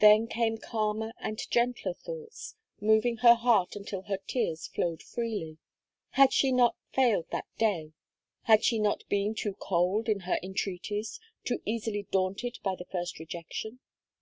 [0.00, 5.56] Then came calmer and gentler thoughts, moving her heart until her tears flowed freely.
[6.10, 7.94] Had she not failed that day
[8.42, 13.18] had she not been too cold in her entreaties, too easily daunted by the first
[13.18, 13.80] rejection?